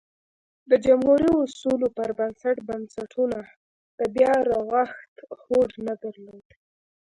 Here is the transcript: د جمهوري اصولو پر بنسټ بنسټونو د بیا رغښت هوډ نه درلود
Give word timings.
د 0.69 0.71
جمهوري 0.85 1.29
اصولو 1.43 1.87
پر 1.97 2.09
بنسټ 2.19 2.57
بنسټونو 2.69 3.39
د 3.97 3.99
بیا 4.15 4.33
رغښت 4.49 5.13
هوډ 5.41 5.69
نه 5.87 5.93
درلود 6.03 6.45